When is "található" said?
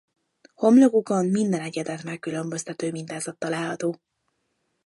3.37-4.01